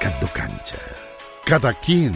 marcando 0.00 0.28
cancha. 0.32 0.78
Cada 1.44 1.74
quien 1.74 2.14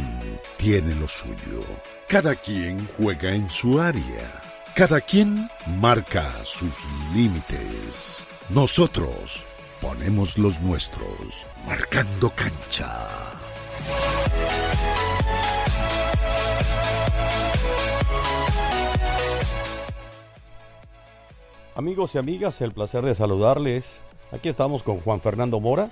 tiene 0.56 0.95
lo 0.95 1.06
suyo. 1.06 1.62
Cada 2.08 2.34
quien 2.34 2.88
juega 2.96 3.34
en 3.34 3.50
su 3.50 3.79
área. 3.79 4.41
Cada 4.75 5.03
quien 5.03 5.50
marca 5.80 6.32
sus 6.45 6.86
límites. 7.14 8.27
Nosotros 8.48 9.45
ponemos 9.82 10.39
los 10.39 10.61
nuestros, 10.61 11.46
marcando 11.66 12.30
cancha. 12.30 13.07
Amigos 21.75 22.14
y 22.14 22.19
amigas, 22.19 22.62
el 22.62 22.73
placer 22.73 23.05
de 23.05 23.14
saludarles. 23.14 24.01
Aquí 24.32 24.48
estamos 24.48 24.82
con 24.82 25.01
Juan 25.01 25.21
Fernando 25.21 25.61
Mora, 25.61 25.91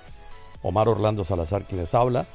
Omar 0.63 0.89
Orlando 0.89 1.23
Salazar 1.23 1.63
quien 1.63 1.81
les 1.81 1.93
habla, 1.93 2.25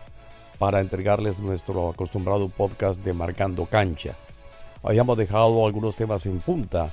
para 0.59 0.81
entregarles 0.81 1.41
nuestro 1.41 1.89
acostumbrado 1.89 2.49
podcast 2.49 3.03
de 3.03 3.13
Marcando 3.13 3.67
Cancha. 3.67 4.15
Habíamos 4.83 5.17
dejado 5.17 5.67
algunos 5.67 5.97
temas 5.97 6.27
en 6.27 6.39
punta 6.41 6.91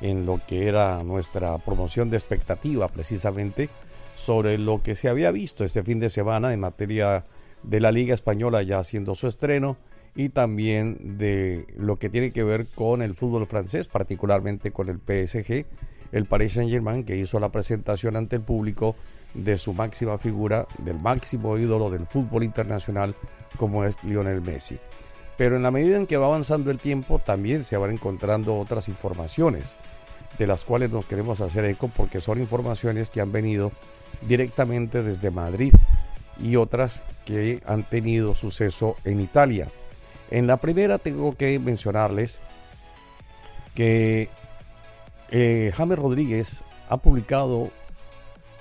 en 0.00 0.26
lo 0.26 0.40
que 0.46 0.68
era 0.68 1.02
nuestra 1.02 1.58
promoción 1.58 2.10
de 2.10 2.16
expectativa 2.16 2.88
precisamente 2.88 3.68
sobre 4.16 4.58
lo 4.58 4.82
que 4.82 4.94
se 4.94 5.08
había 5.08 5.30
visto 5.30 5.64
este 5.64 5.82
fin 5.82 6.00
de 6.00 6.10
semana 6.10 6.52
en 6.52 6.60
materia 6.60 7.24
de 7.62 7.80
la 7.80 7.90
Liga 7.90 8.14
Española 8.14 8.62
ya 8.62 8.78
haciendo 8.78 9.14
su 9.14 9.26
estreno 9.26 9.76
y 10.14 10.30
también 10.30 11.18
de 11.18 11.66
lo 11.76 11.98
que 11.98 12.10
tiene 12.10 12.30
que 12.30 12.42
ver 12.42 12.66
con 12.74 13.02
el 13.02 13.14
fútbol 13.14 13.46
francés, 13.46 13.88
particularmente 13.88 14.72
con 14.72 14.88
el 14.88 14.98
PSG 14.98 15.64
el 16.12 16.26
Paris 16.26 16.54
Saint-Germain 16.54 17.04
que 17.04 17.16
hizo 17.16 17.38
la 17.40 17.50
presentación 17.50 18.16
ante 18.16 18.36
el 18.36 18.42
público 18.42 18.94
de 19.34 19.58
su 19.58 19.74
máxima 19.74 20.18
figura, 20.18 20.66
del 20.78 21.00
máximo 21.00 21.58
ídolo 21.58 21.90
del 21.90 22.06
fútbol 22.06 22.44
internacional 22.44 23.14
como 23.56 23.84
es 23.84 24.02
Lionel 24.04 24.40
Messi. 24.40 24.78
Pero 25.36 25.56
en 25.56 25.62
la 25.62 25.70
medida 25.70 25.96
en 25.96 26.06
que 26.06 26.16
va 26.16 26.26
avanzando 26.26 26.70
el 26.70 26.78
tiempo, 26.78 27.20
también 27.20 27.64
se 27.64 27.76
van 27.76 27.92
encontrando 27.92 28.58
otras 28.58 28.88
informaciones 28.88 29.76
de 30.36 30.46
las 30.46 30.64
cuales 30.64 30.90
nos 30.90 31.06
queremos 31.06 31.40
hacer 31.40 31.64
eco 31.64 31.88
porque 31.88 32.20
son 32.20 32.40
informaciones 32.40 33.10
que 33.10 33.20
han 33.20 33.32
venido 33.32 33.72
directamente 34.26 35.02
desde 35.02 35.30
Madrid 35.30 35.72
y 36.42 36.56
otras 36.56 37.02
que 37.24 37.60
han 37.66 37.82
tenido 37.82 38.34
suceso 38.34 38.96
en 39.04 39.20
Italia. 39.20 39.68
En 40.30 40.46
la 40.46 40.58
primera 40.58 40.98
tengo 40.98 41.36
que 41.36 41.58
mencionarles 41.58 42.38
que 43.74 44.28
eh, 45.30 45.72
James 45.76 45.98
Rodríguez 45.98 46.64
ha 46.88 46.96
publicado 46.98 47.70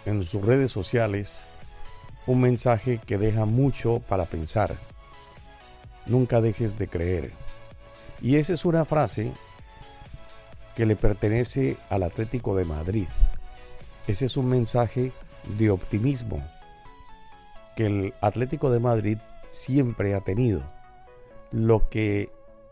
en 0.05 0.23
sus 0.23 0.43
redes 0.43 0.71
sociales 0.71 1.43
un 2.25 2.41
mensaje 2.41 2.99
que 3.05 3.17
deja 3.17 3.45
mucho 3.45 3.99
para 3.99 4.25
pensar. 4.25 4.75
Nunca 6.05 6.41
dejes 6.41 6.77
de 6.77 6.87
creer. 6.87 7.31
Y 8.21 8.35
esa 8.35 8.53
es 8.53 8.65
una 8.65 8.85
frase 8.85 9.31
que 10.75 10.85
le 10.85 10.95
pertenece 10.95 11.77
al 11.89 12.03
Atlético 12.03 12.55
de 12.55 12.65
Madrid. 12.65 13.07
Ese 14.07 14.25
es 14.25 14.37
un 14.37 14.47
mensaje 14.47 15.11
de 15.57 15.69
optimismo 15.69 16.41
que 17.75 17.85
el 17.85 18.13
Atlético 18.21 18.71
de 18.71 18.79
Madrid 18.79 19.17
siempre 19.49 20.15
ha 20.15 20.21
tenido. 20.21 20.61
Lo 21.51 21.89
que 21.89 22.29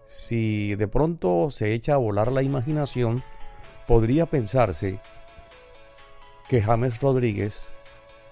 si 0.08 0.76
de 0.76 0.88
pronto 0.88 1.50
se 1.50 1.74
echa 1.74 1.94
a 1.94 1.98
volar 1.98 2.32
la 2.32 2.44
imaginación, 2.44 3.24
podría 3.88 4.26
pensarse 4.26 5.00
que 6.48 6.62
James 6.62 7.00
Rodríguez 7.00 7.70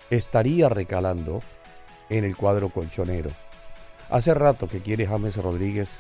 estaría 0.10 0.70
recalando 0.70 1.42
en 2.10 2.26
el 2.26 2.36
cuadro 2.36 2.70
colchonero. 2.70 3.32
Hace 4.10 4.34
rato 4.34 4.68
que 4.68 4.80
quiere 4.80 5.08
James 5.08 5.38
Rodríguez 5.38 6.00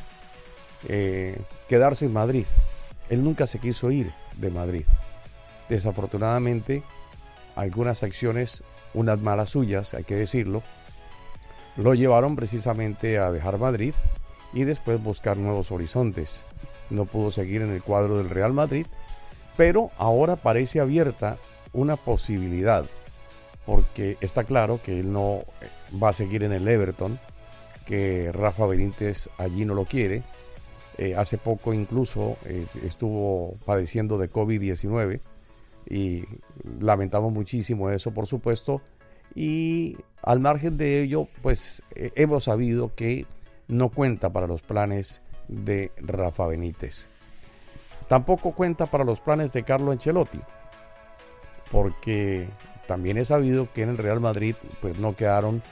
eh, 0.87 1.39
quedarse 1.67 2.05
en 2.05 2.13
Madrid. 2.13 2.45
Él 3.09 3.23
nunca 3.23 3.47
se 3.47 3.59
quiso 3.59 3.91
ir 3.91 4.11
de 4.37 4.51
Madrid. 4.51 4.85
Desafortunadamente, 5.69 6.83
algunas 7.55 8.03
acciones, 8.03 8.63
unas 8.93 9.19
malas 9.19 9.49
suyas, 9.49 9.93
hay 9.93 10.03
que 10.03 10.15
decirlo, 10.15 10.61
lo 11.77 11.93
llevaron 11.95 12.35
precisamente 12.35 13.17
a 13.17 13.31
dejar 13.31 13.57
Madrid 13.57 13.93
y 14.53 14.63
después 14.63 15.01
buscar 15.01 15.37
nuevos 15.37 15.71
horizontes. 15.71 16.45
No 16.89 17.05
pudo 17.05 17.31
seguir 17.31 17.61
en 17.61 17.71
el 17.71 17.81
cuadro 17.81 18.17
del 18.17 18.29
Real 18.29 18.53
Madrid 18.53 18.85
pero 19.57 19.91
ahora 19.97 20.35
parece 20.35 20.79
abierta 20.79 21.37
una 21.73 21.95
posibilidad, 21.95 22.85
porque 23.65 24.17
está 24.21 24.43
claro 24.43 24.79
que 24.83 24.99
él 24.99 25.11
no 25.11 25.43
eh, 25.61 25.97
va 26.01 26.09
a 26.09 26.13
seguir 26.13 26.43
en 26.43 26.53
el 26.53 26.67
Everton, 26.67 27.19
que 27.85 28.31
Rafa 28.31 28.65
Benítez 28.65 29.29
allí 29.37 29.65
no 29.65 29.73
lo 29.73 29.85
quiere. 29.85 30.23
Eh, 30.99 31.15
hace 31.15 31.39
poco 31.39 31.73
incluso 31.73 32.37
eh, 32.45 32.67
estuvo 32.85 33.55
padeciendo 33.65 34.19
de 34.19 34.29
COVID-19 34.31 35.19
y 35.89 36.23
lamentamos 36.79 37.33
muchísimo 37.33 37.89
eso, 37.89 38.11
por 38.11 38.27
supuesto. 38.27 38.81
Y 39.35 39.97
al 40.21 40.39
margen 40.39 40.77
de 40.77 41.01
ello, 41.01 41.27
pues 41.41 41.81
hemos 41.95 42.43
sabido 42.43 42.93
que 42.95 43.25
no 43.67 43.89
cuenta 43.89 44.31
para 44.31 44.45
los 44.45 44.61
planes 44.61 45.23
de 45.47 45.91
Rafa 45.97 46.45
Benítez. 46.45 47.09
Tampoco 48.13 48.51
cuenta 48.51 48.85
para 48.85 49.03
los 49.03 49.19
planes 49.19 49.53
de 49.53 49.63
Carlo 49.63 49.91
Ancelotti, 49.91 50.39
porque 51.71 52.47
también 52.87 53.17
he 53.17 53.25
sabido 53.25 53.73
que 53.73 53.81
en 53.81 53.89
el 53.89 53.97
Real 53.97 54.19
Madrid 54.19 54.55
pues 54.83 54.99
no 54.99 55.15
quedaron 55.15 55.63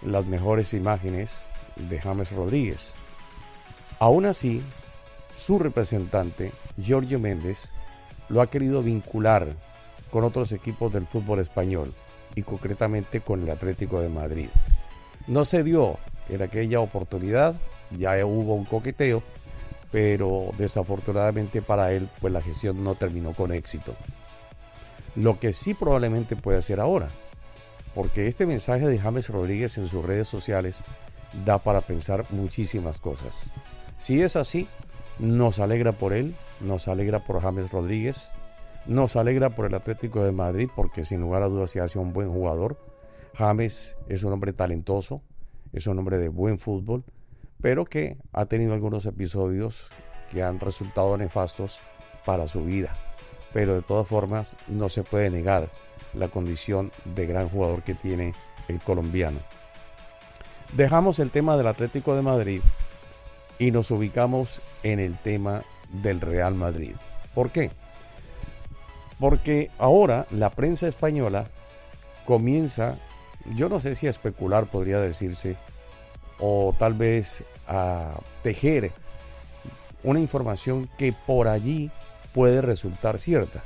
las 0.00 0.24
mejores 0.24 0.72
imágenes 0.72 1.44
de 1.76 2.00
James 2.00 2.32
Rodríguez. 2.32 2.94
Aún 3.98 4.24
así, 4.24 4.62
su 5.36 5.58
representante, 5.58 6.52
Giorgio 6.80 7.18
Méndez, 7.18 7.68
lo 8.30 8.40
ha 8.40 8.46
querido 8.46 8.82
vincular 8.82 9.48
con 10.10 10.24
otros 10.24 10.52
equipos 10.52 10.94
del 10.94 11.06
fútbol 11.06 11.40
español 11.40 11.92
y 12.34 12.40
concretamente 12.40 13.20
con 13.20 13.42
el 13.42 13.50
Atlético 13.50 14.00
de 14.00 14.08
Madrid. 14.08 14.48
No 15.26 15.44
se 15.44 15.62
dio 15.62 15.98
en 16.30 16.40
aquella 16.40 16.80
oportunidad, 16.80 17.54
ya 17.90 18.24
hubo 18.24 18.54
un 18.54 18.64
coqueteo, 18.64 19.22
pero 19.92 20.50
desafortunadamente 20.58 21.62
para 21.62 21.92
él 21.92 22.08
pues 22.20 22.32
la 22.32 22.40
gestión 22.40 22.82
no 22.82 22.94
terminó 22.96 23.32
con 23.32 23.52
éxito. 23.52 23.94
Lo 25.14 25.38
que 25.38 25.52
sí 25.52 25.74
probablemente 25.74 26.34
puede 26.34 26.58
hacer 26.58 26.80
ahora, 26.80 27.08
porque 27.94 28.26
este 28.26 28.46
mensaje 28.46 28.88
de 28.88 28.98
James 28.98 29.28
Rodríguez 29.28 29.76
en 29.76 29.86
sus 29.86 30.04
redes 30.04 30.26
sociales 30.26 30.82
da 31.44 31.58
para 31.58 31.82
pensar 31.82 32.24
muchísimas 32.30 32.98
cosas. 32.98 33.50
Si 33.98 34.22
es 34.22 34.36
así, 34.36 34.66
nos 35.18 35.58
alegra 35.58 35.92
por 35.92 36.14
él, 36.14 36.34
nos 36.60 36.88
alegra 36.88 37.20
por 37.20 37.40
James 37.40 37.70
Rodríguez, 37.70 38.30
nos 38.86 39.16
alegra 39.16 39.50
por 39.50 39.66
el 39.66 39.74
Atlético 39.74 40.24
de 40.24 40.32
Madrid, 40.32 40.68
porque 40.74 41.04
sin 41.04 41.20
lugar 41.20 41.42
a 41.42 41.48
dudas 41.48 41.70
se 41.70 41.80
hace 41.80 41.98
un 41.98 42.12
buen 42.12 42.30
jugador. 42.32 42.76
James 43.34 43.96
es 44.08 44.24
un 44.24 44.32
hombre 44.32 44.52
talentoso, 44.52 45.22
es 45.72 45.86
un 45.86 45.98
hombre 45.98 46.18
de 46.18 46.28
buen 46.28 46.58
fútbol, 46.58 47.04
pero 47.62 47.84
que 47.84 48.18
ha 48.32 48.44
tenido 48.46 48.74
algunos 48.74 49.06
episodios 49.06 49.88
que 50.30 50.42
han 50.42 50.60
resultado 50.60 51.16
nefastos 51.16 51.78
para 52.26 52.48
su 52.48 52.64
vida. 52.64 52.94
Pero 53.52 53.74
de 53.74 53.82
todas 53.82 54.08
formas 54.08 54.56
no 54.66 54.88
se 54.88 55.04
puede 55.04 55.30
negar 55.30 55.70
la 56.12 56.28
condición 56.28 56.90
de 57.04 57.26
gran 57.26 57.48
jugador 57.48 57.82
que 57.82 57.94
tiene 57.94 58.34
el 58.68 58.80
colombiano. 58.80 59.38
Dejamos 60.74 61.18
el 61.18 61.30
tema 61.30 61.56
del 61.56 61.68
Atlético 61.68 62.16
de 62.16 62.22
Madrid 62.22 62.60
y 63.58 63.70
nos 63.70 63.90
ubicamos 63.90 64.60
en 64.82 64.98
el 64.98 65.16
tema 65.16 65.62
del 66.02 66.20
Real 66.20 66.54
Madrid. 66.54 66.94
¿Por 67.34 67.50
qué? 67.50 67.70
Porque 69.20 69.70
ahora 69.78 70.26
la 70.30 70.50
prensa 70.50 70.88
española 70.88 71.44
comienza, 72.24 72.98
yo 73.54 73.68
no 73.68 73.78
sé 73.78 73.94
si 73.94 74.06
a 74.06 74.10
especular 74.10 74.66
podría 74.66 74.98
decirse, 74.98 75.56
o 76.44 76.74
tal 76.76 76.94
vez 76.94 77.44
a 77.68 78.18
tejer 78.42 78.90
una 80.02 80.18
información 80.18 80.90
que 80.98 81.14
por 81.26 81.46
allí 81.46 81.92
puede 82.34 82.60
resultar 82.60 83.20
cierta. 83.20 83.62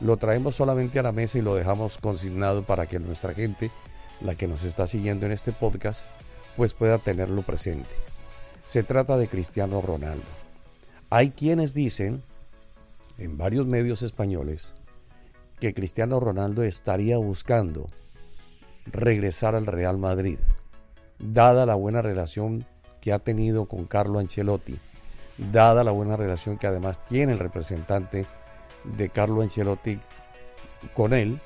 Lo 0.00 0.16
traemos 0.16 0.56
solamente 0.56 0.98
a 0.98 1.04
la 1.04 1.12
mesa 1.12 1.38
y 1.38 1.42
lo 1.42 1.54
dejamos 1.54 1.98
consignado 1.98 2.64
para 2.64 2.86
que 2.86 2.98
nuestra 2.98 3.32
gente, 3.32 3.70
la 4.20 4.34
que 4.34 4.48
nos 4.48 4.64
está 4.64 4.88
siguiendo 4.88 5.24
en 5.26 5.32
este 5.32 5.52
podcast, 5.52 6.06
pues 6.56 6.74
pueda 6.74 6.98
tenerlo 6.98 7.42
presente. 7.42 7.88
Se 8.66 8.82
trata 8.82 9.16
de 9.16 9.28
Cristiano 9.28 9.80
Ronaldo. 9.80 10.24
Hay 11.10 11.30
quienes 11.30 11.74
dicen, 11.74 12.20
en 13.18 13.38
varios 13.38 13.66
medios 13.66 14.02
españoles, 14.02 14.74
que 15.60 15.74
Cristiano 15.74 16.18
Ronaldo 16.18 16.64
estaría 16.64 17.18
buscando 17.18 17.86
regresar 18.86 19.54
al 19.54 19.66
Real 19.66 19.96
Madrid 19.96 20.38
dada 21.18 21.66
la 21.66 21.74
buena 21.74 22.02
relación 22.02 22.66
que 23.00 23.12
ha 23.12 23.18
tenido 23.18 23.66
con 23.66 23.84
Carlo 23.84 24.18
Ancelotti, 24.18 24.78
dada 25.52 25.84
la 25.84 25.90
buena 25.90 26.16
relación 26.16 26.58
que 26.58 26.66
además 26.66 27.06
tiene 27.06 27.32
el 27.32 27.38
representante 27.38 28.26
de 28.84 29.08
Carlo 29.08 29.42
Ancelotti 29.42 29.98
con 30.94 31.12
él, 31.12 31.40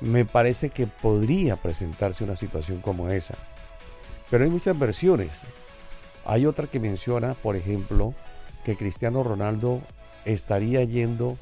me 0.00 0.24
parece 0.24 0.70
que 0.70 0.86
podría 0.86 1.56
presentarse 1.56 2.24
una 2.24 2.36
situación 2.36 2.80
como 2.80 3.08
esa. 3.08 3.34
Pero 4.30 4.44
hay 4.44 4.50
muchas 4.50 4.78
versiones. 4.78 5.44
Hay 6.24 6.46
otra 6.46 6.66
que 6.66 6.80
menciona, 6.80 7.34
por 7.34 7.56
ejemplo, 7.56 8.14
que 8.64 8.76
Cristiano 8.76 9.22
Ronaldo 9.22 9.80
estaría 10.24 10.82
yendo 10.84 11.36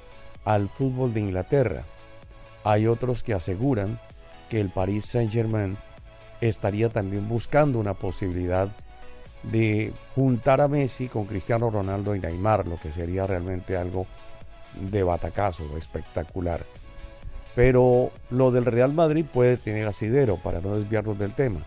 al 0.45 0.69
fútbol 0.69 1.15
de 1.15 1.21
Inglaterra. 1.21 1.85
Hay 2.65 2.87
otros 2.87 3.23
que 3.23 3.35
aseguran 3.35 3.99
que 4.49 4.61
el 4.61 4.71
Paris 4.71 5.07
Saint-Germain 5.07 5.77
estaría 6.43 6.89
también 6.89 7.29
buscando 7.29 7.79
una 7.79 7.95
posibilidad 7.95 8.69
de 9.45 9.93
juntar 10.15 10.61
a 10.61 10.69
Messi 10.69 11.09
con 11.09 11.25
Cristiano 11.25 11.71
Ronaldo 11.71 12.15
y 12.15 12.21
Neymar, 12.21 12.67
lo 12.67 12.77
que 12.77 12.93
sería 12.93 13.27
realmente 13.27 13.77
algo 13.77 14.07
de 14.81 15.03
batacazo, 15.05 15.65
espectacular. 15.77 16.61
Pero 17.55 18.11
lo 18.31 18.51
del 18.51 18.65
Real 18.65 18.93
Madrid 18.93 19.25
puede 19.31 19.57
tener 19.57 19.87
asidero, 19.87 20.37
para 20.37 20.61
no 20.61 20.77
desviarnos 20.77 21.19
del 21.19 21.33
tema. 21.33 21.61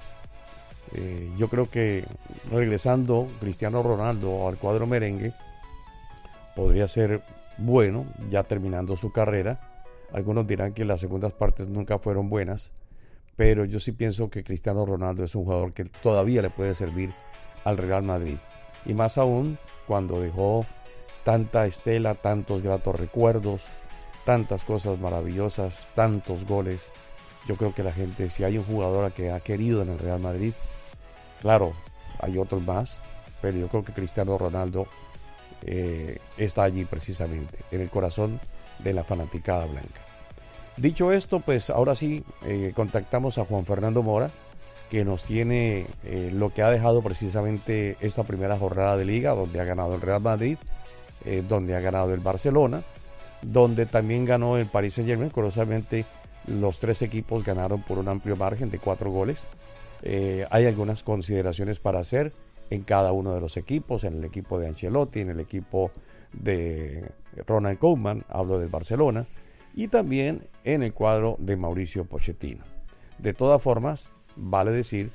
Eh, 0.93 1.29
yo 1.37 1.47
creo 1.47 1.69
que 1.69 2.03
regresando 2.51 3.27
Cristiano 3.39 3.81
Ronaldo 3.81 4.47
al 4.47 4.57
cuadro 4.57 4.87
merengue 4.87 5.33
podría 6.55 6.87
ser 6.87 7.21
bueno, 7.57 8.05
ya 8.29 8.43
terminando 8.43 8.95
su 8.95 9.11
carrera. 9.11 9.59
Algunos 10.13 10.47
dirán 10.47 10.73
que 10.73 10.85
las 10.85 10.99
segundas 10.99 11.33
partes 11.33 11.67
nunca 11.67 11.99
fueron 11.99 12.29
buenas, 12.29 12.71
pero 13.35 13.65
yo 13.65 13.79
sí 13.79 13.91
pienso 13.91 14.29
que 14.29 14.43
Cristiano 14.43 14.85
Ronaldo 14.85 15.23
es 15.23 15.35
un 15.35 15.43
jugador 15.43 15.73
que 15.73 15.85
todavía 15.85 16.41
le 16.41 16.49
puede 16.49 16.75
servir 16.75 17.13
al 17.63 17.77
Real 17.77 18.03
Madrid. 18.03 18.37
Y 18.85 18.93
más 18.93 19.17
aún 19.17 19.57
cuando 19.87 20.19
dejó 20.19 20.65
tanta 21.23 21.65
estela, 21.65 22.15
tantos 22.15 22.61
gratos 22.61 22.99
recuerdos, 22.99 23.63
tantas 24.25 24.63
cosas 24.63 24.99
maravillosas, 24.99 25.89
tantos 25.95 26.45
goles. 26.45 26.91
Yo 27.47 27.55
creo 27.55 27.73
que 27.73 27.83
la 27.83 27.91
gente, 27.91 28.29
si 28.29 28.43
hay 28.43 28.57
un 28.57 28.63
jugador 28.63 29.11
que 29.11 29.31
ha 29.31 29.39
querido 29.39 29.81
en 29.81 29.89
el 29.89 29.99
Real 29.99 30.19
Madrid, 30.19 30.53
claro, 31.41 31.73
hay 32.19 32.37
otros 32.37 32.63
más, 32.63 33.01
pero 33.41 33.57
yo 33.57 33.67
creo 33.67 33.83
que 33.83 33.93
Cristiano 33.93 34.37
Ronaldo 34.37 34.87
eh, 35.63 36.19
está 36.37 36.63
allí 36.63 36.85
precisamente, 36.85 37.57
en 37.71 37.81
el 37.81 37.89
corazón 37.89 38.39
de 38.79 38.93
la 38.93 39.03
fanaticada 39.03 39.65
blanca. 39.65 40.01
Dicho 40.77 41.13
esto, 41.13 41.39
pues 41.39 41.69
ahora 41.69 41.95
sí 41.95 42.23
eh, 42.45 42.73
contactamos 42.75 43.37
a 43.37 43.45
Juan 43.45 43.65
Fernando 43.65 44.03
Mora, 44.03 44.29
que 44.89 45.05
nos 45.05 45.23
tiene 45.23 45.87
eh, 46.03 46.31
lo 46.33 46.53
que 46.53 46.63
ha 46.63 46.69
dejado 46.69 47.01
precisamente 47.01 47.95
esta 48.01 48.23
primera 48.23 48.57
jornada 48.57 48.97
de 48.97 49.05
liga, 49.05 49.33
donde 49.33 49.59
ha 49.61 49.63
ganado 49.63 49.95
el 49.95 50.01
Real 50.01 50.21
Madrid, 50.21 50.57
donde 51.47 51.75
ha 51.75 51.79
ganado 51.79 52.13
el 52.13 52.19
Barcelona, 52.19 52.83
donde 53.41 53.87
también 53.87 54.25
ganó 54.25 54.57
el 54.57 54.67
Paris 54.67 54.93
Saint 54.93 55.09
Germain. 55.09 55.31
Curiosamente, 55.31 56.05
los 56.45 56.77
tres 56.77 57.01
equipos 57.01 57.43
ganaron 57.43 57.81
por 57.81 57.97
un 57.97 58.09
amplio 58.09 58.35
margen 58.35 58.69
de 58.69 58.77
cuatro 58.77 59.09
goles. 59.09 59.47
hay 60.03 60.65
algunas 60.67 61.01
consideraciones 61.01 61.79
para 61.79 61.99
hacer 61.99 62.31
en 62.69 62.83
cada 62.83 63.11
uno 63.11 63.33
de 63.33 63.41
los 63.41 63.57
equipos, 63.57 64.03
en 64.03 64.15
el 64.17 64.23
equipo 64.23 64.59
de 64.59 64.67
Ancelotti, 64.67 65.21
en 65.21 65.29
el 65.31 65.39
equipo 65.39 65.89
de 66.31 67.09
Ronald 67.47 67.79
Koeman, 67.79 68.23
hablo 68.29 68.59
del 68.59 68.69
Barcelona, 68.69 69.25
y 69.75 69.89
también 69.89 70.41
en 70.63 70.83
el 70.83 70.93
cuadro 70.93 71.35
de 71.37 71.57
Mauricio 71.57 72.05
Pochettino. 72.05 72.63
De 73.17 73.33
todas 73.33 73.61
formas, 73.61 74.09
vale 74.35 74.71
decir 74.71 75.11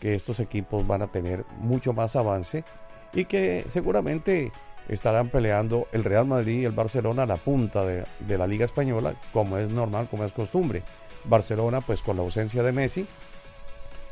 que 0.00 0.14
estos 0.14 0.40
equipos 0.40 0.86
van 0.86 1.02
a 1.02 1.08
tener 1.08 1.44
mucho 1.58 1.92
más 1.92 2.16
avance 2.16 2.64
y 3.12 3.24
que 3.24 3.64
seguramente 3.70 4.52
estarán 4.88 5.30
peleando 5.30 5.88
el 5.92 6.04
Real 6.04 6.26
Madrid 6.26 6.60
y 6.60 6.64
el 6.64 6.72
Barcelona 6.72 7.24
a 7.24 7.26
la 7.26 7.36
punta 7.36 7.84
de, 7.84 8.04
de, 8.20 8.38
la 8.38 8.46
Liga 8.46 8.64
Española, 8.64 9.14
como 9.32 9.58
es 9.58 9.70
normal, 9.70 10.08
como 10.10 10.24
es 10.24 10.32
costumbre. 10.32 10.82
Barcelona, 11.24 11.80
pues 11.80 12.02
con 12.02 12.16
la 12.16 12.22
ausencia 12.22 12.62
de 12.62 12.72
Messi, 12.72 13.06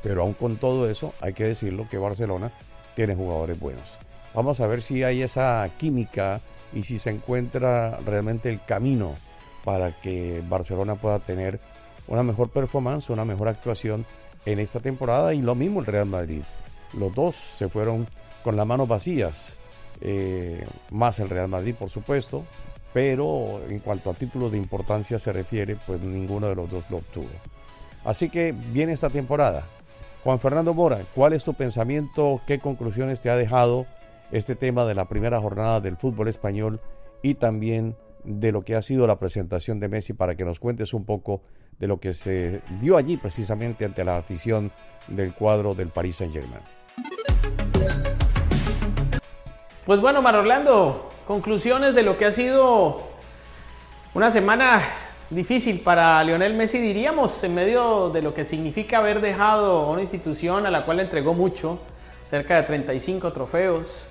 pero 0.03 0.23
aún 0.23 0.35
con 0.35 0.57
todo 0.57 0.89
eso, 0.89 1.15
hay 1.21 1.35
que 1.35 1.45
decirlo 1.45 1.87
que 1.91 1.99
Barcelona 1.99 2.51
tiene 2.97 3.15
jugadores 3.15 3.59
buenos. 3.61 3.99
Vamos 4.35 4.61
a 4.61 4.67
ver 4.67 4.83
si 4.83 5.05
hay 5.05 5.23
esa 5.23 5.69
química 5.77 6.41
y 6.73 6.85
si 6.85 6.99
se 6.99 7.11
encuentra 7.11 7.99
realmente 8.05 8.49
el 8.49 8.65
camino 8.65 9.15
para 9.65 9.93
que 9.93 10.43
Barcelona 10.49 10.95
pueda 10.97 11.19
tener 11.19 11.61
una 12.09 12.23
mejor 12.23 12.51
performance, 12.51 13.11
una 13.11 13.25
mejor 13.25 13.49
actuación 13.49 14.05
en 14.45 14.59
esta 14.59 14.81
temporada 14.81 15.35
y 15.35 15.43
lo 15.43 15.55
mismo 15.55 15.81
el 15.81 15.87
Real 15.87 16.07
Madrid. 16.07 16.43
Los 16.99 17.15
dos 17.15 17.37
se 17.37 17.69
fueron 17.69 18.07
con 18.43 18.57
las 18.57 18.67
manos 18.67 18.89
vacías, 18.89 19.57
eh, 20.01 20.67
más 20.91 21.21
el 21.21 21.29
Real 21.29 21.49
Madrid 21.49 21.75
por 21.79 21.91
supuesto, 21.91 22.45
pero 22.93 23.61
en 23.69 23.79
cuanto 23.79 24.11
a 24.11 24.15
títulos 24.15 24.53
de 24.53 24.59
importancia 24.59 25.19
se 25.19 25.33
refiere, 25.33 25.77
pues 25.87 26.01
ninguno 26.01 26.49
de 26.49 26.55
los 26.55 26.71
dos 26.71 26.85
lo 26.91 26.99
obtuvo. 26.99 27.29
Así 28.05 28.29
que 28.29 28.53
viene 28.73 28.93
esta 28.93 29.11
temporada, 29.11 29.65
Juan 30.25 30.39
Fernando 30.39 30.75
Mora, 30.75 31.01
¿cuál 31.15 31.33
es 31.33 31.45
tu 31.45 31.55
pensamiento? 31.55 32.41
¿Qué 32.47 32.59
conclusiones 32.59 33.23
te 33.23 33.31
ha 33.31 33.37
dejado 33.37 33.87
este 34.31 34.57
tema 34.57 34.87
de 34.87 34.95
la 34.95 35.07
primera 35.07 35.41
jornada 35.41 35.81
del 35.81 35.97
fútbol 35.97 36.29
español 36.29 36.81
y 37.23 37.35
también 37.35 37.97
de 38.25 38.53
lo 38.53 38.63
que 38.63 38.77
ha 38.77 38.83
sido 38.83 39.07
la 39.07 39.19
presentación 39.19 39.81
de 39.81 39.89
Messi 39.89 40.13
para 40.13 40.35
que 40.35 40.45
nos 40.45 40.61
cuentes 40.61 40.95
un 40.95 41.05
poco 41.05 41.43
de 41.79 41.89
lo 41.89 41.99
que 41.99 42.15
se 42.15 42.61
dio 42.81 42.97
allí 42.97 43.17
precisamente 43.17 43.85
ante 43.85 44.05
la 44.05 44.19
afición 44.19 44.71
del 45.09 45.35
cuadro 45.35 45.75
del 45.75 45.89
Paris 45.89 46.17
Saint-Germain? 46.17 46.63
Pues 49.85 50.01
bueno, 50.01 50.23
Mar 50.23 50.37
Orlando, 50.37 51.11
conclusiones 51.27 51.95
de 51.95 52.03
lo 52.03 52.17
que 52.17 52.27
ha 52.27 52.31
sido 52.31 53.03
una 54.15 54.31
semana 54.31 54.83
difícil 55.31 55.81
para 55.81 56.23
Lionel 56.23 56.55
Messi, 56.55 56.79
diríamos, 56.79 57.43
en 57.43 57.55
medio 57.55 58.11
de 58.11 58.23
lo 58.23 58.35
que 58.35 58.45
significa 58.45 58.99
haber 58.99 59.21
dejado 59.21 59.91
una 59.91 60.03
institución 60.03 60.67
a 60.67 60.71
la 60.71 60.85
cual 60.85 61.01
entregó 61.01 61.35
mucho, 61.35 61.81
cerca 62.29 62.57
de 62.57 62.63
35 62.63 63.33
trofeos, 63.33 64.07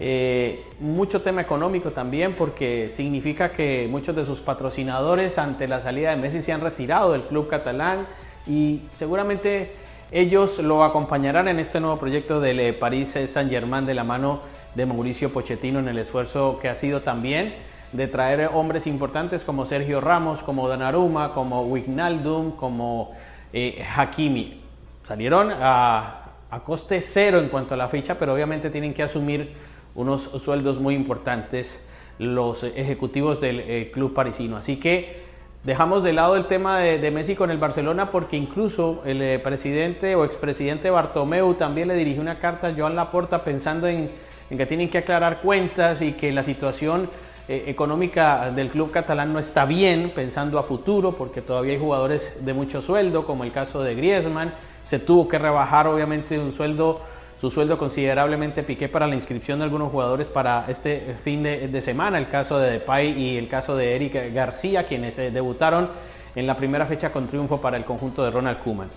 eh, 0.00 0.64
mucho 0.80 1.20
tema 1.20 1.42
económico 1.42 1.90
también, 1.90 2.34
porque 2.34 2.88
significa 2.90 3.50
que 3.50 3.86
muchos 3.90 4.16
de 4.16 4.24
sus 4.24 4.40
patrocinadores 4.40 5.38
ante 5.38 5.68
la 5.68 5.80
salida 5.80 6.10
de 6.10 6.16
Messi 6.16 6.40
se 6.40 6.52
han 6.52 6.62
retirado 6.62 7.12
del 7.12 7.22
club 7.22 7.48
catalán 7.48 8.06
y 8.46 8.80
seguramente 8.96 9.72
ellos 10.10 10.58
lo 10.58 10.82
acompañarán 10.82 11.48
en 11.48 11.58
este 11.60 11.80
nuevo 11.80 11.98
proyecto 11.98 12.40
del 12.40 12.60
eh, 12.60 12.72
París 12.72 13.16
Saint-Germain 13.28 13.86
de 13.86 13.94
la 13.94 14.02
mano 14.02 14.40
de 14.74 14.86
Mauricio 14.86 15.30
Pochettino 15.32 15.78
en 15.78 15.88
el 15.88 15.98
esfuerzo 15.98 16.58
que 16.60 16.68
ha 16.68 16.74
sido 16.74 17.02
también 17.02 17.54
de 17.92 18.06
traer 18.06 18.50
hombres 18.52 18.86
importantes 18.86 19.44
como 19.44 19.66
Sergio 19.66 20.00
Ramos, 20.00 20.42
como 20.42 20.68
Donnarumma, 20.68 21.32
como 21.32 21.62
Wijnaldum, 21.62 22.52
como 22.52 23.12
eh, 23.52 23.84
Hakimi. 23.96 24.60
Salieron 25.02 25.52
a, 25.52 26.16
coste 26.64 27.00
cero 27.00 27.38
en 27.38 27.48
cuanto 27.48 27.74
a 27.74 27.76
la 27.76 27.88
ficha, 27.88 28.16
pero 28.18 28.34
obviamente 28.34 28.70
tienen 28.70 28.94
que 28.94 29.02
asumir 29.02 29.52
unos 29.94 30.22
sueldos 30.42 30.78
muy 30.78 30.94
importantes 30.94 31.84
los 32.20 32.64
ejecutivos 32.64 33.40
del 33.40 33.60
eh, 33.60 33.90
club 33.92 34.12
parisino. 34.12 34.56
Así 34.56 34.76
que 34.76 35.22
dejamos 35.64 36.02
de 36.02 36.12
lado 36.12 36.36
el 36.36 36.46
tema 36.46 36.78
de, 36.78 37.10
Messi 37.10 37.34
con 37.34 37.50
el 37.50 37.58
Barcelona 37.58 38.10
porque 38.10 38.36
incluso 38.36 39.02
el 39.04 39.22
eh, 39.22 39.38
presidente 39.38 40.14
o 40.14 40.24
expresidente 40.24 40.90
Bartomeu 40.90 41.54
también 41.54 41.88
le 41.88 41.94
dirigió 41.94 42.20
una 42.20 42.38
carta 42.38 42.68
a 42.68 42.74
Joan 42.76 42.94
Laporta 42.94 43.42
pensando 43.42 43.86
en, 43.86 44.10
que 44.50 44.66
tienen 44.66 44.90
que 44.90 44.98
aclarar 44.98 45.40
cuentas 45.40 46.02
y 46.02 46.12
que 46.12 46.30
la 46.30 46.42
situación 46.42 47.08
eh, 47.48 47.64
económica 47.68 48.50
del 48.50 48.68
club 48.68 48.90
catalán 48.90 49.32
no 49.32 49.38
está 49.38 49.64
bien, 49.64 50.12
pensando 50.14 50.58
a 50.58 50.62
futuro, 50.62 51.12
porque 51.12 51.40
todavía 51.40 51.72
hay 51.72 51.80
jugadores 51.80 52.44
de 52.44 52.52
mucho 52.52 52.82
sueldo, 52.82 53.24
como 53.24 53.44
el 53.44 53.52
caso 53.52 53.82
de 53.82 53.94
Griezmann. 53.94 54.52
Se 54.84 54.98
tuvo 54.98 55.26
que 55.28 55.38
rebajar, 55.38 55.86
obviamente, 55.86 56.38
un 56.38 56.52
sueldo, 56.52 57.00
su 57.40 57.50
sueldo 57.50 57.78
considerablemente 57.78 58.62
piqué 58.62 58.90
para 58.90 59.06
la 59.06 59.14
inscripción 59.14 59.60
de 59.60 59.64
algunos 59.64 59.90
jugadores 59.90 60.28
para 60.28 60.66
este 60.68 61.16
fin 61.24 61.42
de, 61.42 61.80
semana. 61.80 62.18
El 62.18 62.28
caso 62.28 62.58
de 62.58 62.72
Depay 62.72 63.18
y 63.18 63.38
el 63.38 63.48
caso 63.48 63.74
de 63.76 63.96
Eric 63.96 64.34
García, 64.34 64.84
quienes 64.84 65.18
eh, 65.18 65.30
debutaron 65.30 65.88
en 66.34 66.46
la 66.46 66.54
primera 66.54 66.84
fecha 66.84 67.10
con 67.10 67.28
triunfo 67.28 67.58
para 67.58 67.78
el 67.78 67.84
conjunto 67.84 68.22
de 68.22 68.30
Ronald 68.30 68.58
Koeman. 68.58 68.90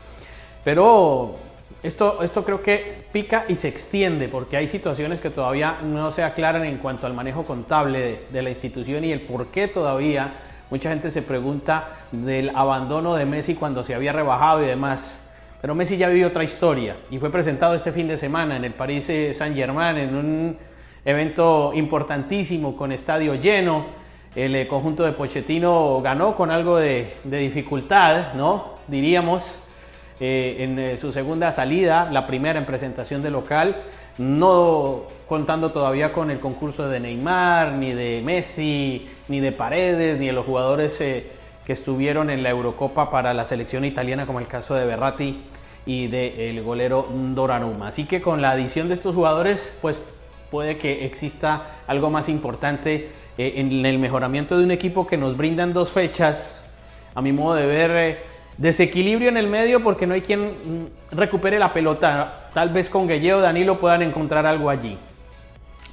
Pero 0.61 1.35
esto, 1.83 2.21
esto 2.21 2.43
creo 2.43 2.61
que 2.61 3.05
pica 3.13 3.45
y 3.47 3.55
se 3.55 3.69
extiende 3.69 4.27
porque 4.27 4.57
hay 4.57 4.67
situaciones 4.67 5.21
que 5.21 5.29
todavía 5.29 5.77
no 5.81 6.11
se 6.11 6.23
aclaran 6.23 6.65
en 6.65 6.79
cuanto 6.79 7.07
al 7.07 7.13
manejo 7.13 7.45
contable 7.45 8.19
de, 8.29 8.41
la 8.41 8.49
institución 8.49 9.05
y 9.05 9.13
el 9.13 9.21
por 9.21 9.47
qué 9.47 9.69
todavía 9.69 10.33
mucha 10.69 10.89
gente 10.89 11.11
se 11.11 11.21
pregunta 11.21 11.97
del 12.11 12.49
abandono 12.53 13.15
de 13.15 13.25
Messi 13.25 13.55
cuando 13.55 13.85
se 13.85 13.95
había 13.95 14.11
rebajado 14.11 14.61
y 14.61 14.67
demás. 14.67 15.22
Pero 15.63 15.75
Messi 15.75 15.95
ya 15.95 16.09
vivió 16.09 16.27
otra 16.27 16.43
historia 16.43 16.97
y 17.09 17.19
fue 17.19 17.31
presentado 17.31 17.73
este 17.73 17.93
fin 17.93 18.05
de 18.05 18.17
semana 18.17 18.57
en 18.57 18.65
el 18.65 18.73
París 18.73 19.09
Saint-Germain 19.31 19.95
en 19.95 20.13
un 20.13 20.57
evento 21.05 21.71
importantísimo 21.73 22.75
con 22.75 22.91
estadio 22.91 23.35
lleno. 23.35 23.85
El 24.35 24.57
eh, 24.57 24.67
conjunto 24.67 25.03
de 25.03 25.13
Pochettino 25.13 26.01
ganó 26.01 26.35
con 26.35 26.51
algo 26.51 26.75
de, 26.75 27.13
dificultad, 27.23 28.33
¿no? 28.33 28.73
Diríamos, 28.89 29.57
eh, 30.19 30.57
en 30.59 30.79
eh, 30.79 30.97
su 30.97 31.13
segunda 31.13 31.49
salida, 31.49 32.09
la 32.11 32.27
primera 32.27 32.59
en 32.59 32.65
presentación 32.65 33.21
de 33.21 33.31
local, 33.31 33.83
no 34.17 35.03
contando 35.29 35.71
todavía 35.71 36.11
con 36.11 36.29
el 36.29 36.41
concurso 36.41 36.89
de 36.89 36.99
Neymar, 36.99 37.71
ni 37.71 37.93
de 37.93 38.21
Messi, 38.21 39.07
ni 39.29 39.39
de 39.39 39.53
Paredes, 39.53 40.19
ni 40.19 40.25
de 40.25 40.33
los 40.33 40.45
jugadores 40.45 40.97
que 40.97 41.71
estuvieron 41.71 42.29
en 42.29 42.43
la 42.43 42.49
Eurocopa 42.49 43.09
para 43.09 43.33
la 43.33 43.45
selección 43.45 43.85
italiana, 43.85 44.25
como 44.25 44.41
el 44.41 44.47
caso 44.47 44.75
de 44.75 44.85
Berratti 44.85 45.41
y 45.85 46.07
del 46.07 46.61
golero 46.63 47.07
Doranuma. 47.11 47.87
Así 47.87 48.05
que 48.05 48.21
con 48.21 48.41
la 48.41 48.51
adición 48.51 48.87
de 48.87 48.93
estos 48.93 49.15
jugadores, 49.15 49.77
pues 49.81 50.03
puede 50.51 50.77
que 50.77 51.05
exista 51.05 51.79
algo 51.87 52.09
más 52.09 52.29
importante 52.29 53.09
eh, 53.37 53.53
en 53.57 53.85
el 53.85 53.99
mejoramiento 53.99 54.57
de 54.57 54.63
un 54.63 54.71
equipo 54.71 55.07
que 55.07 55.17
nos 55.17 55.35
brindan 55.35 55.73
dos 55.73 55.91
fechas, 55.91 56.63
a 57.15 57.21
mi 57.21 57.31
modo 57.31 57.55
de 57.55 57.65
ver, 57.65 57.91
eh, 57.91 58.19
desequilibrio 58.57 59.29
en 59.29 59.37
el 59.37 59.47
medio 59.47 59.83
porque 59.83 60.05
no 60.05 60.13
hay 60.13 60.21
quien 60.21 60.41
mm, 60.45 61.15
recupere 61.15 61.59
la 61.59 61.73
pelota. 61.73 62.49
Tal 62.53 62.69
vez 62.69 62.89
con 62.89 63.07
Guelleo 63.07 63.39
o 63.39 63.41
Danilo 63.41 63.79
puedan 63.79 64.03
encontrar 64.03 64.45
algo 64.45 64.69
allí. 64.69 64.97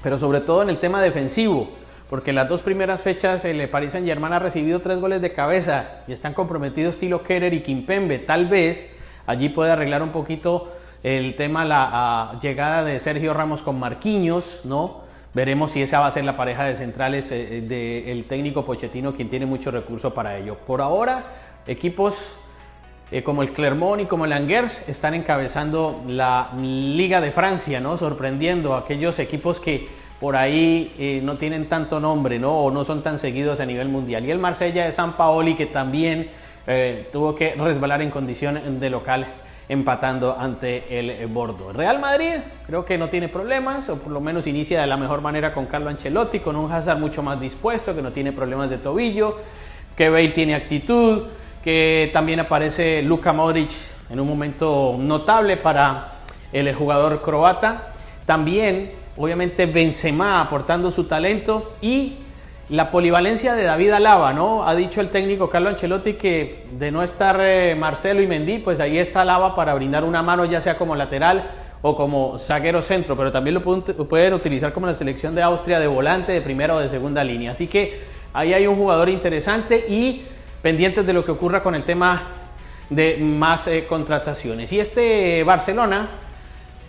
Pero 0.02 0.18
sobre 0.18 0.40
todo 0.40 0.62
en 0.62 0.70
el 0.70 0.78
tema 0.78 1.02
defensivo, 1.02 1.70
porque 2.08 2.32
las 2.32 2.48
dos 2.48 2.60
primeras 2.62 3.02
fechas 3.02 3.44
el 3.44 3.68
Paris 3.68 3.92
Saint 3.92 4.06
Germain 4.06 4.32
ha 4.32 4.38
recibido 4.38 4.80
tres 4.80 4.98
goles 4.98 5.22
de 5.22 5.32
cabeza 5.32 6.02
y 6.06 6.12
están 6.12 6.34
comprometidos 6.34 6.96
Tilo 6.96 7.22
Kerer 7.22 7.54
y 7.54 7.60
Kimpembe. 7.60 8.18
Tal 8.18 8.46
vez 8.46 8.90
allí 9.30 9.48
puede 9.48 9.70
arreglar 9.72 10.02
un 10.02 10.10
poquito 10.10 10.72
el 11.02 11.34
tema, 11.36 11.64
la 11.64 12.38
llegada 12.42 12.84
de 12.84 12.98
Sergio 12.98 13.32
Ramos 13.32 13.62
con 13.62 13.78
Marquinhos, 13.78 14.60
¿no? 14.64 15.08
Veremos 15.32 15.70
si 15.70 15.82
esa 15.82 16.00
va 16.00 16.08
a 16.08 16.10
ser 16.10 16.24
la 16.24 16.36
pareja 16.36 16.64
de 16.64 16.74
centrales 16.74 17.30
eh, 17.30 17.62
del 17.62 18.24
técnico 18.24 18.64
Pochettino, 18.64 19.14
quien 19.14 19.28
tiene 19.28 19.46
mucho 19.46 19.70
recurso 19.70 20.12
para 20.12 20.36
ello. 20.36 20.56
Por 20.56 20.80
ahora, 20.80 21.24
equipos 21.68 22.32
eh, 23.12 23.22
como 23.22 23.42
el 23.42 23.52
Clermont 23.52 24.02
y 24.02 24.06
como 24.06 24.24
el 24.24 24.32
Angers 24.32 24.88
están 24.88 25.14
encabezando 25.14 26.02
la 26.08 26.50
Liga 26.60 27.20
de 27.20 27.30
Francia, 27.30 27.80
¿no? 27.80 27.96
Sorprendiendo 27.96 28.74
a 28.74 28.80
aquellos 28.80 29.20
equipos 29.20 29.60
que 29.60 29.88
por 30.20 30.36
ahí 30.36 30.92
eh, 30.98 31.20
no 31.22 31.36
tienen 31.36 31.68
tanto 31.68 32.00
nombre, 32.00 32.38
¿no? 32.38 32.52
O 32.58 32.70
no 32.70 32.84
son 32.84 33.02
tan 33.02 33.18
seguidos 33.18 33.60
a 33.60 33.66
nivel 33.66 33.88
mundial. 33.88 34.24
Y 34.26 34.30
el 34.32 34.38
Marsella 34.38 34.84
de 34.84 34.92
San 34.92 35.12
Paoli, 35.12 35.54
que 35.54 35.66
también 35.66 36.28
eh, 36.66 37.08
tuvo 37.12 37.34
que 37.34 37.54
resbalar 37.54 38.02
en 38.02 38.10
condición 38.10 38.80
de 38.80 38.90
local 38.90 39.26
empatando 39.70 40.36
ante 40.36 40.98
el 40.98 41.28
Bordeaux. 41.28 41.74
Real 41.74 42.00
Madrid 42.00 42.32
creo 42.66 42.84
que 42.84 42.98
no 42.98 43.08
tiene 43.08 43.28
problemas, 43.28 43.88
o 43.88 43.98
por 43.98 44.12
lo 44.12 44.20
menos 44.20 44.48
inicia 44.48 44.80
de 44.80 44.86
la 44.88 44.96
mejor 44.96 45.20
manera 45.20 45.54
con 45.54 45.66
Carlo 45.66 45.90
Ancelotti, 45.90 46.40
con 46.40 46.56
un 46.56 46.70
Hazard 46.72 46.98
mucho 46.98 47.22
más 47.22 47.40
dispuesto, 47.40 47.94
que 47.94 48.02
no 48.02 48.10
tiene 48.10 48.32
problemas 48.32 48.68
de 48.68 48.78
tobillo, 48.78 49.38
que 49.96 50.10
Bale 50.10 50.30
tiene 50.30 50.56
actitud, 50.56 51.22
que 51.62 52.10
también 52.12 52.40
aparece 52.40 53.00
Luka 53.02 53.32
Modric 53.32 53.70
en 54.10 54.18
un 54.18 54.28
momento 54.28 54.96
notable 54.98 55.56
para 55.56 56.14
el 56.52 56.74
jugador 56.74 57.22
croata. 57.22 57.92
También, 58.26 58.90
obviamente, 59.16 59.66
Benzema 59.66 60.40
aportando 60.40 60.90
su 60.90 61.04
talento 61.04 61.74
y 61.80 62.16
la 62.70 62.92
polivalencia 62.92 63.54
de 63.54 63.64
David 63.64 63.90
Alaba, 63.90 64.32
¿no? 64.32 64.66
Ha 64.66 64.76
dicho 64.76 65.00
el 65.00 65.08
técnico 65.08 65.50
Carlo 65.50 65.70
Ancelotti 65.70 66.12
que 66.14 66.66
de 66.78 66.92
no 66.92 67.02
estar 67.02 67.40
eh, 67.40 67.74
Marcelo 67.74 68.22
y 68.22 68.28
Mendy, 68.28 68.58
pues 68.58 68.78
ahí 68.78 68.96
está 68.96 69.22
Alaba 69.22 69.56
para 69.56 69.74
brindar 69.74 70.04
una 70.04 70.22
mano, 70.22 70.44
ya 70.44 70.60
sea 70.60 70.78
como 70.78 70.94
lateral 70.94 71.50
o 71.82 71.96
como 71.96 72.38
zaguero 72.38 72.80
centro, 72.80 73.16
pero 73.16 73.32
también 73.32 73.54
lo 73.54 73.62
pueden 73.62 74.34
utilizar 74.34 74.72
como 74.72 74.86
la 74.86 74.94
selección 74.94 75.34
de 75.34 75.42
Austria 75.42 75.80
de 75.80 75.88
volante, 75.88 76.30
de 76.30 76.40
primera 76.42 76.76
o 76.76 76.78
de 76.78 76.88
segunda 76.88 77.24
línea. 77.24 77.50
Así 77.50 77.66
que 77.66 78.02
ahí 78.32 78.54
hay 78.54 78.68
un 78.68 78.76
jugador 78.76 79.08
interesante 79.08 79.86
y 79.88 80.22
pendientes 80.62 81.04
de 81.04 81.12
lo 81.12 81.24
que 81.24 81.32
ocurra 81.32 81.64
con 81.64 81.74
el 81.74 81.82
tema 81.82 82.28
de 82.88 83.16
más 83.16 83.66
eh, 83.66 83.86
contrataciones. 83.88 84.72
Y 84.72 84.78
este 84.78 85.42
Barcelona, 85.42 86.06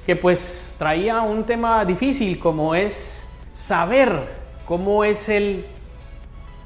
que 0.06 0.16
pues 0.16 0.76
traía 0.78 1.22
un 1.22 1.44
tema 1.44 1.84
difícil 1.86 2.38
como 2.38 2.76
es 2.76 3.24
saber 3.54 4.41
cómo 4.72 5.04
es 5.04 5.28
el 5.28 5.66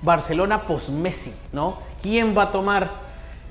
Barcelona 0.04 0.62
post-Messi, 0.68 1.34
¿no? 1.52 1.80
¿Quién 2.04 2.38
va 2.38 2.44
a 2.44 2.52
tomar 2.52 2.88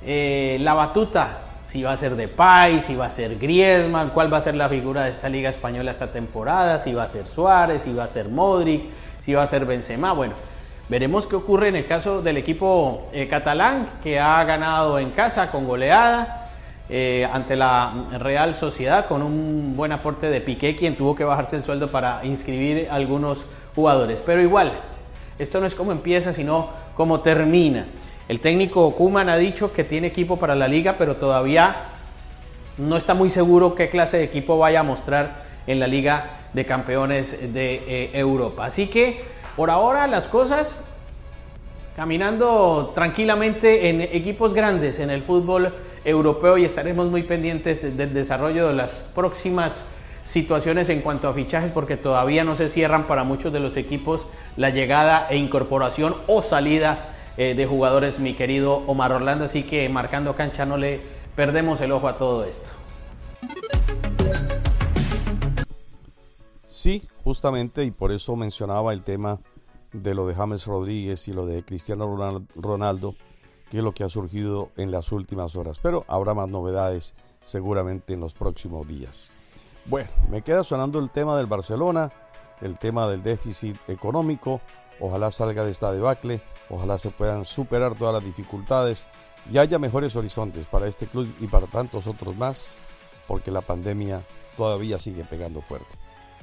eh, 0.06 0.58
la 0.60 0.74
batuta? 0.74 1.38
Si 1.64 1.82
va 1.82 1.90
a 1.90 1.96
ser 1.96 2.14
Depay, 2.14 2.80
si 2.80 2.94
va 2.94 3.06
a 3.06 3.10
ser 3.10 3.36
Griezmann, 3.36 4.10
cuál 4.10 4.32
va 4.32 4.36
a 4.36 4.42
ser 4.42 4.54
la 4.54 4.68
figura 4.68 5.06
de 5.06 5.10
esta 5.10 5.28
liga 5.28 5.50
española 5.50 5.90
esta 5.90 6.12
temporada, 6.12 6.78
si 6.78 6.94
va 6.94 7.02
a 7.02 7.08
ser 7.08 7.26
Suárez, 7.26 7.82
si 7.82 7.92
va 7.92 8.04
a 8.04 8.06
ser 8.06 8.28
Modric, 8.28 8.82
si 9.22 9.34
va 9.34 9.42
a 9.42 9.48
ser 9.48 9.66
Benzema, 9.66 10.12
bueno, 10.12 10.34
Veremos 10.88 11.26
qué 11.26 11.34
ocurre 11.34 11.68
en 11.68 11.76
el 11.76 11.86
caso 11.86 12.22
del 12.22 12.36
equipo 12.36 13.08
eh, 13.12 13.26
catalán 13.26 13.88
que 14.02 14.20
ha 14.20 14.44
ganado 14.44 14.98
en 15.00 15.10
casa 15.10 15.50
con 15.50 15.66
goleada 15.66 16.43
eh, 16.90 17.28
ante 17.32 17.56
la 17.56 17.92
Real 18.18 18.54
Sociedad 18.54 19.06
con 19.06 19.22
un 19.22 19.74
buen 19.76 19.92
aporte 19.92 20.28
de 20.28 20.40
Piqué, 20.40 20.76
quien 20.76 20.96
tuvo 20.96 21.14
que 21.14 21.24
bajarse 21.24 21.56
el 21.56 21.64
sueldo 21.64 21.88
para 21.88 22.24
inscribir 22.24 22.88
algunos 22.90 23.46
jugadores. 23.74 24.22
Pero 24.24 24.42
igual, 24.42 24.72
esto 25.38 25.60
no 25.60 25.66
es 25.66 25.74
como 25.74 25.92
empieza, 25.92 26.32
sino 26.32 26.68
como 26.96 27.20
termina. 27.20 27.86
El 28.28 28.40
técnico 28.40 28.94
Kuman 28.94 29.28
ha 29.28 29.36
dicho 29.36 29.72
que 29.72 29.84
tiene 29.84 30.08
equipo 30.08 30.38
para 30.38 30.54
la 30.54 30.68
liga, 30.68 30.96
pero 30.98 31.16
todavía 31.16 31.76
no 32.78 32.96
está 32.96 33.14
muy 33.14 33.30
seguro 33.30 33.74
qué 33.74 33.88
clase 33.88 34.18
de 34.18 34.24
equipo 34.24 34.58
vaya 34.58 34.80
a 34.80 34.82
mostrar 34.82 35.44
en 35.66 35.80
la 35.80 35.86
Liga 35.86 36.30
de 36.52 36.64
Campeones 36.64 37.52
de 37.52 37.74
eh, 37.86 38.10
Europa. 38.14 38.66
Así 38.66 38.86
que 38.88 39.22
por 39.56 39.70
ahora 39.70 40.06
las 40.06 40.28
cosas 40.28 40.80
caminando 41.96 42.92
tranquilamente 42.94 43.88
en 43.88 44.00
equipos 44.00 44.52
grandes 44.52 44.98
en 44.98 45.10
el 45.10 45.22
fútbol 45.22 45.72
europeo 46.04 46.58
y 46.58 46.64
estaremos 46.64 47.10
muy 47.10 47.22
pendientes 47.22 47.96
del 47.96 48.14
desarrollo 48.14 48.68
de 48.68 48.74
las 48.74 49.04
próximas 49.14 49.84
situaciones 50.24 50.88
en 50.88 51.00
cuanto 51.00 51.28
a 51.28 51.34
fichajes 51.34 51.72
porque 51.72 51.96
todavía 51.96 52.44
no 52.44 52.56
se 52.56 52.68
cierran 52.68 53.04
para 53.04 53.24
muchos 53.24 53.52
de 53.52 53.60
los 53.60 53.76
equipos 53.76 54.26
la 54.56 54.70
llegada 54.70 55.26
e 55.28 55.36
incorporación 55.36 56.14
o 56.26 56.42
salida 56.42 57.10
eh, 57.36 57.54
de 57.54 57.66
jugadores, 57.66 58.20
mi 58.20 58.34
querido 58.34 58.82
Omar 58.86 59.12
Orlando. 59.12 59.44
Así 59.44 59.64
que 59.64 59.88
marcando 59.88 60.36
cancha 60.36 60.64
no 60.64 60.76
le 60.76 61.00
perdemos 61.34 61.80
el 61.80 61.92
ojo 61.92 62.08
a 62.08 62.16
todo 62.16 62.44
esto. 62.44 62.70
Sí, 66.68 67.02
justamente, 67.22 67.84
y 67.84 67.90
por 67.90 68.12
eso 68.12 68.36
mencionaba 68.36 68.92
el 68.92 69.02
tema 69.02 69.40
de 69.92 70.14
lo 70.14 70.26
de 70.26 70.34
James 70.34 70.66
Rodríguez 70.66 71.28
y 71.28 71.32
lo 71.32 71.46
de 71.46 71.62
Cristiano 71.64 72.46
Ronaldo, 72.56 73.14
que 73.74 73.78
es 73.78 73.84
lo 73.84 73.90
que 73.90 74.04
ha 74.04 74.08
surgido 74.08 74.70
en 74.76 74.92
las 74.92 75.10
últimas 75.10 75.56
horas. 75.56 75.80
Pero 75.82 76.04
habrá 76.06 76.32
más 76.32 76.48
novedades 76.48 77.12
seguramente 77.42 78.12
en 78.12 78.20
los 78.20 78.32
próximos 78.32 78.86
días. 78.86 79.32
Bueno, 79.86 80.10
me 80.30 80.42
queda 80.42 80.62
sonando 80.62 81.00
el 81.00 81.10
tema 81.10 81.36
del 81.36 81.46
Barcelona, 81.46 82.12
el 82.60 82.78
tema 82.78 83.08
del 83.08 83.24
déficit 83.24 83.76
económico. 83.88 84.60
Ojalá 85.00 85.32
salga 85.32 85.64
de 85.64 85.72
esta 85.72 85.90
debacle, 85.90 86.40
ojalá 86.70 86.98
se 86.98 87.10
puedan 87.10 87.44
superar 87.44 87.96
todas 87.96 88.14
las 88.14 88.24
dificultades 88.24 89.08
y 89.50 89.58
haya 89.58 89.80
mejores 89.80 90.14
horizontes 90.14 90.66
para 90.66 90.86
este 90.86 91.06
club 91.06 91.28
y 91.40 91.48
para 91.48 91.66
tantos 91.66 92.06
otros 92.06 92.36
más, 92.36 92.76
porque 93.26 93.50
la 93.50 93.60
pandemia 93.60 94.22
todavía 94.56 95.00
sigue 95.00 95.24
pegando 95.24 95.60
fuerte. 95.60 95.98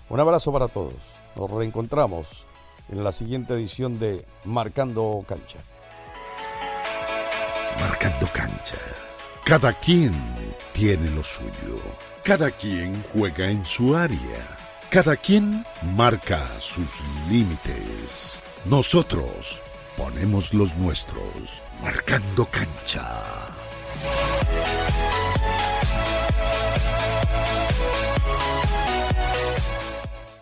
Un 0.09 0.19
abrazo 0.19 0.51
para 0.51 0.67
todos. 0.67 1.15
Nos 1.37 1.49
reencontramos 1.49 2.45
en 2.89 3.05
la 3.05 3.13
siguiente 3.13 3.53
edición 3.53 3.99
de 3.99 4.25
Marcando 4.43 5.23
Cancha. 5.25 5.59
Marcando 7.81 8.27
Cancha. 8.31 8.77
Cada 9.43 9.73
quien 9.73 10.13
tiene 10.71 11.09
lo 11.09 11.23
suyo. 11.23 11.81
Cada 12.23 12.51
quien 12.51 13.03
juega 13.11 13.49
en 13.49 13.65
su 13.65 13.95
área. 13.97 14.39
Cada 14.91 15.15
quien 15.15 15.65
marca 15.95 16.47
sus 16.59 17.01
límites. 17.27 18.43
Nosotros 18.65 19.59
ponemos 19.97 20.53
los 20.53 20.75
nuestros. 20.75 21.63
Marcando 21.81 22.45
Cancha. 22.45 23.03